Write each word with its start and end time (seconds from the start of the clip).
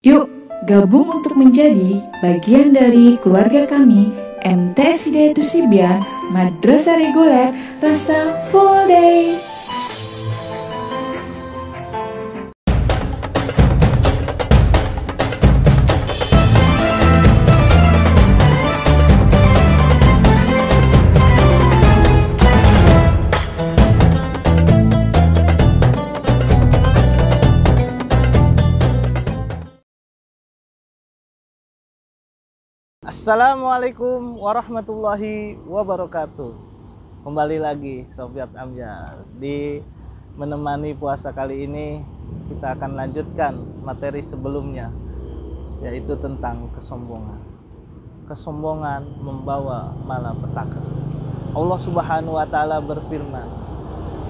Yuk, 0.00 0.32
gabung 0.64 1.12
untuk 1.12 1.36
menjadi 1.36 2.00
bagian 2.24 2.72
dari 2.72 3.20
keluarga 3.20 3.68
kami 3.68 4.08
MTSD 4.40 5.36
Tusibian 5.36 6.00
Madrasah 6.32 6.96
Reguler 6.96 7.52
Rasa 7.84 8.32
Full 8.48 8.88
Day. 8.88 9.49
Assalamualaikum 33.10 34.38
warahmatullahi 34.38 35.58
wabarakatuh. 35.66 36.54
Kembali 37.26 37.58
lagi 37.58 38.06
Sofiat 38.14 38.54
Amjad 38.54 39.26
di 39.34 39.82
menemani 40.38 40.94
puasa 40.94 41.34
kali 41.34 41.66
ini 41.66 42.06
kita 42.46 42.78
akan 42.78 42.94
lanjutkan 42.94 43.66
materi 43.82 44.22
sebelumnya 44.22 44.94
yaitu 45.82 46.14
tentang 46.22 46.70
kesombongan. 46.70 47.42
Kesombongan 48.30 49.02
membawa 49.18 49.90
malapetaka. 50.06 50.78
Allah 51.50 51.78
Subhanahu 51.82 52.38
wa 52.38 52.46
taala 52.46 52.78
berfirman, 52.78 53.50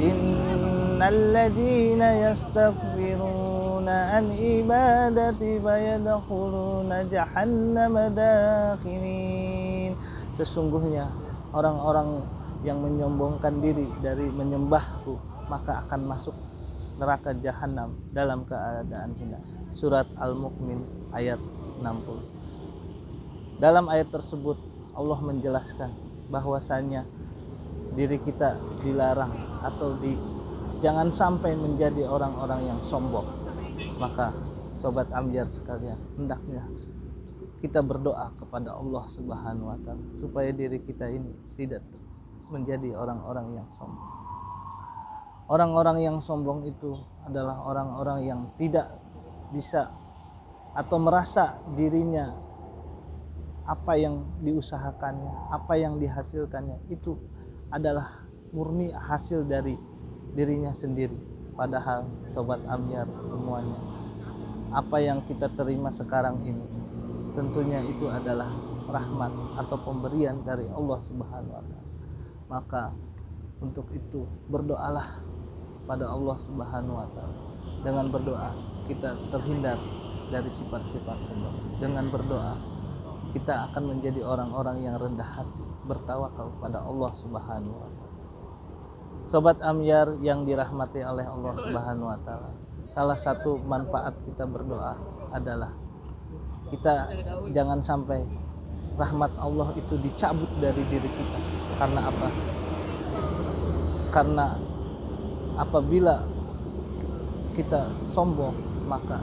إن 0.00 1.00
الذين 1.02 2.02
يستكبرون 2.02 3.88
عن 3.88 4.24
عبادتي 4.30 5.52
فيدخلون 5.60 6.90
جهنم 7.10 7.94
داخرين 8.16 9.92
Sesungguhnya 10.40 11.04
orang-orang 11.52 12.24
yang 12.64 12.80
menyombongkan 12.80 13.60
diri 13.60 13.84
dari 14.00 14.24
menyembahku 14.32 15.20
maka 15.52 15.84
akan 15.84 16.00
masuk 16.08 16.32
neraka 16.96 17.36
jahanam 17.40 17.96
dalam 18.12 18.48
keadaan 18.48 19.12
hina. 19.20 19.40
Surat 19.76 20.08
Al-Mukmin 20.16 20.80
ayat 21.12 21.40
60. 21.80 23.60
Dalam 23.60 23.88
ayat 23.92 24.08
tersebut 24.08 24.56
Allah 24.96 25.20
menjelaskan 25.20 25.92
bahwasanya 26.32 27.04
diri 27.95 28.19
kita 28.21 28.59
dilarang 28.83 29.31
atau 29.63 29.95
di 29.97 30.13
jangan 30.83 31.09
sampai 31.09 31.55
menjadi 31.55 32.05
orang-orang 32.05 32.67
yang 32.67 32.79
sombong 32.85 33.25
maka 33.97 34.35
sobat 34.83 35.07
amjar 35.15 35.47
sekalian 35.47 35.97
hendaknya 36.19 36.67
kita 37.65 37.81
berdoa 37.81 38.29
kepada 38.37 38.77
Allah 38.77 39.03
Subhanahu 39.09 39.73
wa 39.73 39.79
taala 39.81 40.05
supaya 40.21 40.53
diri 40.53 40.77
kita 40.85 41.09
ini 41.09 41.33
tidak 41.57 41.81
menjadi 42.53 42.93
orang-orang 42.93 43.57
yang 43.57 43.67
sombong. 43.81 44.11
Orang-orang 45.45 45.97
yang 46.01 46.17
sombong 46.21 46.65
itu 46.65 46.97
adalah 47.25 47.61
orang-orang 47.65 48.25
yang 48.25 48.41
tidak 48.57 48.89
bisa 49.53 49.93
atau 50.73 50.97
merasa 50.97 51.61
dirinya 51.77 52.33
apa 53.65 53.97
yang 53.97 54.25
diusahakannya, 54.45 55.49
apa 55.49 55.73
yang 55.77 55.97
dihasilkannya 55.97 56.85
itu 56.93 57.17
adalah 57.75 58.23
murni 58.55 58.87
hasil 58.95 59.43
dari 59.43 59.75
dirinya 60.31 60.71
sendiri. 60.71 61.15
Padahal 61.55 62.07
sobat 62.31 62.63
amyar 62.71 63.07
semuanya, 63.07 63.79
apa 64.71 64.97
yang 65.03 65.23
kita 65.27 65.51
terima 65.55 65.91
sekarang 65.91 66.39
ini 66.43 66.63
tentunya 67.35 67.83
itu 67.83 68.07
adalah 68.07 68.47
rahmat 68.87 69.31
atau 69.59 69.77
pemberian 69.83 70.39
dari 70.47 70.63
Allah 70.71 70.99
Subhanahu 71.03 71.51
wa 71.51 71.63
taala. 71.67 71.91
Maka 72.47 72.83
untuk 73.59 73.91
itu 73.91 74.23
berdoalah 74.47 75.19
pada 75.83 76.07
Allah 76.07 76.37
Subhanahu 76.47 76.95
wa 76.95 77.07
taala. 77.11 77.39
Dengan 77.83 78.07
berdoa 78.07 78.51
kita 78.87 79.15
terhindar 79.35 79.79
dari 80.31 80.49
sifat-sifat. 80.51 81.17
Dengan 81.79 82.07
berdoa 82.07 82.55
kita 83.35 83.67
akan 83.67 83.99
menjadi 83.99 84.23
orang-orang 84.23 84.87
yang 84.87 84.95
rendah 84.95 85.27
hati, 85.27 85.67
bertawakal 85.83 86.55
pada 86.63 86.79
Allah 86.79 87.11
Subhanahu 87.19 87.75
wa 87.75 87.89
taala. 87.91 88.19
Sobat 89.27 89.59
Amyar 89.59 90.15
yang 90.23 90.47
dirahmati 90.47 91.03
oleh 91.03 91.27
Allah 91.27 91.53
Subhanahu 91.59 92.07
wa 92.07 92.19
taala. 92.23 92.55
Salah 92.95 93.19
satu 93.19 93.59
manfaat 93.59 94.15
kita 94.23 94.47
berdoa 94.47 94.95
adalah 95.35 95.75
kita 96.71 97.11
jangan 97.51 97.83
sampai 97.83 98.23
rahmat 98.95 99.31
Allah 99.35 99.67
itu 99.75 99.99
dicabut 99.99 100.47
dari 100.63 100.79
diri 100.87 101.09
kita. 101.11 101.39
Karena 101.75 102.07
apa? 102.07 102.27
Karena 104.15 104.47
apabila 105.59 106.23
kita 107.51 107.91
sombong, 108.15 108.55
maka 108.87 109.19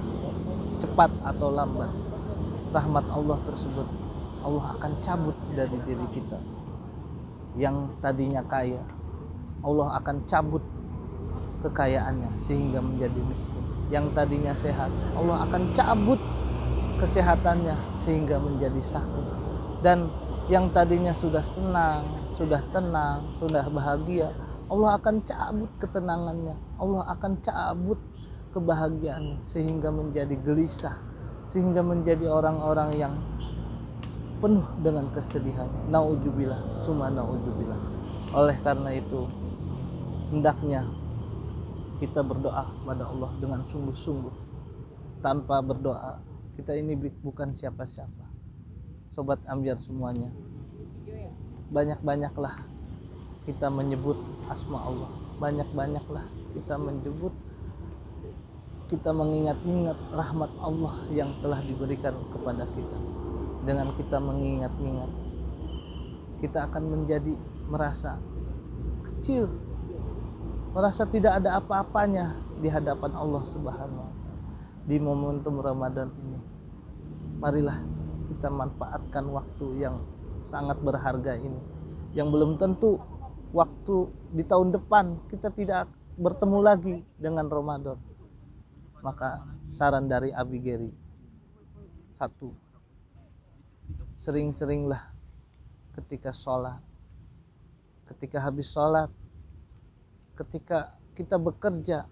cepat 0.84 1.08
atau 1.24 1.48
lambat 1.48 2.11
rahmat 2.72 3.06
Allah 3.12 3.38
tersebut 3.44 3.87
Allah 4.43 4.65
akan 4.81 4.93
cabut 5.05 5.37
dari 5.55 5.78
diri 5.87 6.06
kita 6.16 6.41
yang 7.55 7.93
tadinya 8.00 8.41
kaya 8.49 8.81
Allah 9.62 9.94
akan 10.03 10.27
cabut 10.27 10.65
kekayaannya 11.62 12.31
sehingga 12.43 12.83
menjadi 12.83 13.21
miskin. 13.22 13.65
Yang 13.94 14.06
tadinya 14.19 14.53
sehat, 14.59 14.91
Allah 15.15 15.47
akan 15.47 15.62
cabut 15.78 16.21
kesehatannya 16.99 17.77
sehingga 18.03 18.43
menjadi 18.43 18.83
sakit. 18.83 19.27
Dan 19.87 20.10
yang 20.50 20.66
tadinya 20.75 21.15
sudah 21.15 21.44
senang, 21.47 22.03
sudah 22.34 22.59
tenang, 22.75 23.22
sudah 23.39 23.65
bahagia, 23.71 24.34
Allah 24.66 24.99
akan 24.99 25.22
cabut 25.22 25.71
ketenangannya. 25.78 26.56
Allah 26.83 27.03
akan 27.15 27.33
cabut 27.47 28.00
kebahagiaannya 28.50 29.39
sehingga 29.47 29.94
menjadi 29.94 30.34
gelisah, 30.43 30.99
sehingga 31.52 31.84
menjadi 31.84 32.26
orang-orang 32.32 32.90
yang 32.96 33.14
penuh 34.40 34.66
dengan 34.82 35.06
kesedihan. 35.12 35.68
Nauzubillah, 35.92 36.58
cuma 36.88 37.12
nauzubillah. 37.12 37.80
Oleh 38.32 38.56
karena 38.64 38.90
itu, 38.96 39.28
hendaknya 40.32 40.88
kita 42.02 42.24
berdoa 42.24 42.66
pada 42.82 43.04
Allah 43.06 43.30
dengan 43.38 43.62
sungguh-sungguh 43.70 44.34
tanpa 45.22 45.62
berdoa 45.62 46.18
kita 46.58 46.74
ini 46.74 46.98
bukan 47.22 47.54
siapa-siapa 47.54 48.26
sobat 49.14 49.38
ambiar 49.46 49.78
semuanya 49.78 50.34
banyak-banyaklah 51.70 52.58
kita 53.46 53.70
menyebut 53.70 54.18
asma 54.50 54.82
Allah 54.82 55.10
banyak-banyaklah 55.38 56.26
kita 56.58 56.74
menyebut 56.74 57.30
kita 58.92 59.08
mengingat-ingat 59.08 59.97
rahmat 60.12 60.53
Allah 60.60 60.94
yang 61.08 61.32
telah 61.41 61.64
diberikan 61.64 62.12
kepada 62.28 62.69
kita 62.76 62.98
dengan 63.64 63.88
kita 63.97 64.20
mengingat-ingat 64.20 65.10
kita 66.44 66.69
akan 66.69 66.82
menjadi 66.92 67.32
merasa 67.72 68.20
kecil 69.08 69.48
merasa 70.76 71.08
tidak 71.08 71.41
ada 71.41 71.56
apa-apanya 71.56 72.36
di 72.60 72.69
hadapan 72.69 73.16
Allah 73.16 73.44
Subhanahu 73.48 74.04
wa 74.04 74.12
di 74.86 74.97
momentum 74.98 75.62
Ramadan 75.62 76.10
ini. 76.10 76.38
Marilah 77.38 77.78
kita 78.30 78.48
manfaatkan 78.50 79.24
waktu 79.30 79.66
yang 79.82 80.03
sangat 80.47 80.78
berharga 80.82 81.38
ini. 81.38 81.60
Yang 82.12 82.28
belum 82.34 82.50
tentu 82.59 82.98
waktu 83.54 84.10
di 84.34 84.42
tahun 84.47 84.74
depan 84.74 85.18
kita 85.30 85.53
tidak 85.54 85.89
bertemu 86.18 86.59
lagi 86.60 86.97
dengan 87.18 87.47
Ramadan. 87.48 87.98
Maka 89.03 89.43
saran 89.75 90.07
dari 90.07 90.31
Abi 90.31 90.63
Geri 90.63 90.91
satu 92.15 92.54
sering-seringlah 94.22 95.10
ketika 95.99 96.31
sholat 96.31 96.78
ketika 98.07 98.39
habis 98.39 98.71
sholat 98.71 99.10
ketika 100.39 100.95
kita 101.13 101.37
bekerja, 101.37 102.09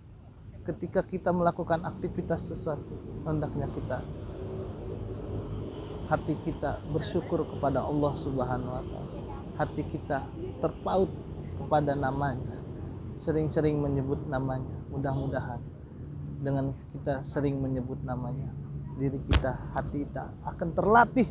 ketika 0.69 1.01
kita 1.01 1.33
melakukan 1.33 1.81
aktivitas 1.89 2.53
sesuatu, 2.53 3.25
hendaknya 3.25 3.67
kita 3.73 3.99
hati 6.11 6.35
kita 6.43 6.83
bersyukur 6.91 7.47
kepada 7.47 7.87
Allah 7.87 8.13
Subhanahu 8.19 8.75
wa 8.75 8.83
taala. 8.83 9.23
Hati 9.57 9.83
kita 9.87 10.27
terpaut 10.59 11.09
kepada 11.61 11.95
namanya. 11.95 12.59
Sering-sering 13.21 13.79
menyebut 13.79 14.25
namanya. 14.27 14.75
Mudah-mudahan 14.89 15.61
dengan 16.41 16.73
kita 16.97 17.21
sering 17.21 17.61
menyebut 17.61 18.01
namanya, 18.01 18.49
diri 18.97 19.21
kita, 19.29 19.77
hati 19.77 20.09
kita 20.09 20.33
akan 20.45 20.69
terlatih 20.73 21.29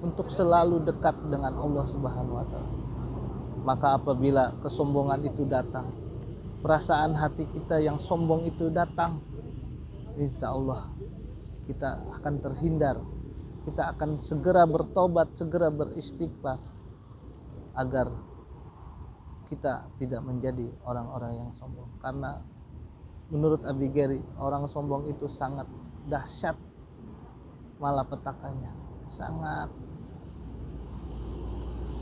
untuk 0.00 0.30
selalu 0.30 0.86
dekat 0.86 1.14
dengan 1.26 1.58
Allah 1.58 1.84
Subhanahu 1.90 2.38
wa 2.38 2.46
taala. 2.46 2.72
Maka 3.64 3.88
apabila 3.98 4.54
kesombongan 4.62 5.20
itu 5.26 5.42
datang, 5.48 5.90
perasaan 6.62 7.18
hati 7.18 7.44
kita 7.50 7.82
yang 7.82 7.98
sombong 7.98 8.46
itu 8.46 8.70
datang, 8.70 9.18
insya 10.16 10.54
Allah 10.54 10.88
kita 11.66 12.00
akan 12.20 12.34
terhindar. 12.40 12.96
Kita 13.64 13.96
akan 13.96 14.20
segera 14.20 14.68
bertobat, 14.68 15.32
segera 15.40 15.72
beristighfar 15.72 16.60
agar 17.72 18.12
kita 19.48 19.88
tidak 19.96 20.20
menjadi 20.20 20.68
orang-orang 20.84 21.40
yang 21.40 21.50
sombong 21.56 21.88
karena 22.00 22.44
menurut 23.32 23.64
Abigeri 23.64 24.20
orang 24.36 24.68
sombong 24.68 25.08
itu 25.08 25.24
sangat 25.30 25.64
dahsyat 26.08 26.56
malapetakannya 27.80 28.72
sangat 29.08 29.68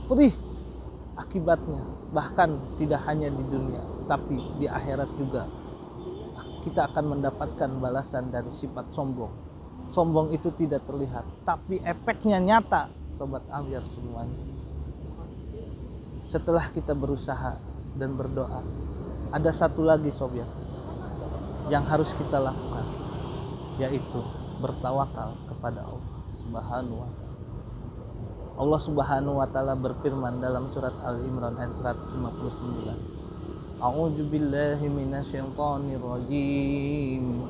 perih 0.06 0.34
akibatnya. 1.16 1.82
Bahkan 2.12 2.76
tidak 2.76 3.00
hanya 3.08 3.32
di 3.32 3.44
dunia 3.48 3.82
tapi 4.04 4.36
di 4.60 4.68
akhirat 4.68 5.10
juga. 5.16 5.48
Kita 6.62 6.86
akan 6.92 7.18
mendapatkan 7.18 7.70
balasan 7.82 8.30
dari 8.30 8.52
sifat 8.54 8.94
sombong. 8.94 9.32
Sombong 9.90 10.30
itu 10.32 10.52
tidak 10.54 10.84
terlihat 10.86 11.24
tapi 11.44 11.80
efeknya 11.82 12.38
nyata 12.40 12.88
sobat 13.16 13.44
amir 13.52 13.82
semuanya. 13.84 14.40
Setelah 16.28 16.64
kita 16.72 16.96
berusaha 16.96 17.60
dan 17.96 18.16
berdoa 18.16 18.62
ada 19.32 19.50
satu 19.52 19.84
lagi 19.84 20.08
sobat 20.12 20.48
yang 21.70 21.86
harus 21.86 22.10
kita 22.18 22.42
lakukan 22.42 22.82
yaitu 23.78 24.20
bertawakal 24.62 25.34
kepada 25.50 25.82
Allah 25.86 26.18
Subhanahu 26.42 26.98
wa 27.02 27.06
taala. 27.10 27.30
Allah 28.52 28.80
Subhanahu 28.80 29.36
wa 29.42 29.46
taala 29.50 29.74
berfirman 29.78 30.40
dalam 30.42 30.70
surat 30.70 30.92
Al 31.02 31.18
Imran 31.22 31.56
ayat 31.58 31.72
159. 31.78 33.82
A'udzu 33.82 34.22
billahi 34.30 34.86
minasyaitonir 34.86 35.98
rajim. 35.98 37.42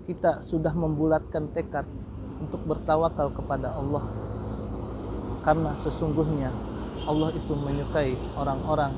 kita 0.09 0.41
sudah 0.47 0.73
membulatkan 0.73 1.51
tekad 1.53 1.85
untuk 2.39 2.63
bertawakal 2.65 3.29
kepada 3.35 3.75
Allah 3.75 4.01
karena 5.43 5.75
sesungguhnya 5.83 6.49
Allah 7.03 7.35
itu 7.35 7.51
menyukai 7.51 8.15
orang-orang 8.39 8.95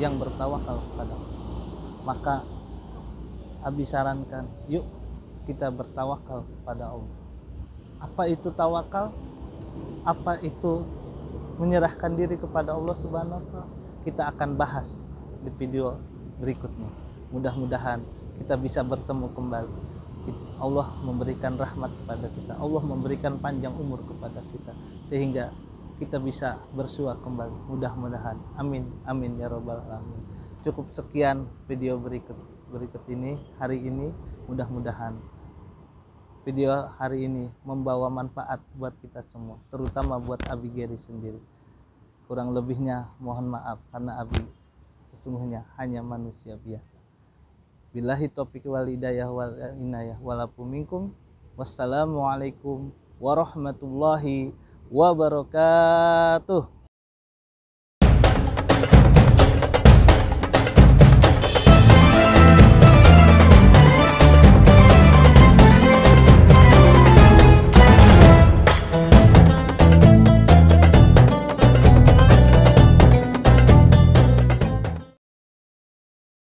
yang 0.00 0.16
bertawakal 0.16 0.80
kepada 0.88 1.12
Allah 1.14 1.36
maka 2.02 2.48
Abi 3.60 3.84
sarankan 3.84 4.48
yuk 4.72 4.88
kita 5.44 5.68
bertawakal 5.68 6.48
kepada 6.48 6.96
Allah 6.96 7.19
apa 8.01 8.25
itu 8.25 8.49
tawakal? 8.49 9.13
Apa 10.01 10.41
itu 10.41 10.81
menyerahkan 11.61 12.17
diri 12.17 12.35
kepada 12.35 12.73
Allah 12.73 12.97
Subhanahu 12.97 13.37
wa 13.37 13.45
taala? 13.53 13.69
Kita 14.01 14.33
akan 14.33 14.49
bahas 14.57 14.89
di 15.45 15.53
video 15.53 16.01
berikutnya. 16.41 16.89
Mudah-mudahan 17.29 18.01
kita 18.41 18.57
bisa 18.57 18.81
bertemu 18.81 19.29
kembali. 19.37 19.75
Allah 20.61 20.85
memberikan 21.01 21.57
rahmat 21.57 21.89
kepada 22.01 22.27
kita. 22.29 22.53
Allah 22.57 22.83
memberikan 22.85 23.37
panjang 23.41 23.73
umur 23.73 24.01
kepada 24.05 24.41
kita 24.53 24.73
sehingga 25.09 25.49
kita 26.01 26.17
bisa 26.17 26.57
bersua 26.73 27.17
kembali. 27.21 27.69
Mudah-mudahan. 27.69 28.37
Amin. 28.57 28.89
Amin 29.05 29.37
ya 29.37 29.49
robbal 29.49 29.81
alamin. 29.85 30.21
Cukup 30.65 30.89
sekian 30.93 31.45
video 31.69 31.97
berikut 32.01 32.37
berikut 32.73 33.05
ini 33.09 33.37
hari 33.61 33.81
ini. 33.85 34.09
Mudah-mudahan 34.49 35.17
video 36.41 36.89
hari 36.97 37.29
ini 37.29 37.53
membawa 37.61 38.09
manfaat 38.09 38.57
buat 38.73 38.97
kita 38.97 39.21
semua, 39.29 39.61
terutama 39.69 40.17
buat 40.17 40.41
Abi 40.49 40.73
Geri 40.73 40.97
sendiri. 40.97 41.37
Kurang 42.25 42.55
lebihnya 42.57 43.13
mohon 43.21 43.53
maaf 43.53 43.77
karena 43.93 44.17
Abi 44.17 44.41
sesungguhnya 45.13 45.67
hanya 45.77 46.01
manusia 46.01 46.57
biasa. 46.57 46.97
Billahi 47.93 48.31
taufiq 48.31 48.65
wal 48.65 48.87
hidayah 48.87 49.29
wal 49.29 49.53
inayah 49.77 50.17
walaupun 50.17 50.65
minkum. 50.65 51.03
Wassalamualaikum 51.59 52.89
warahmatullahi 53.19 54.55
wabarakatuh. 54.89 56.80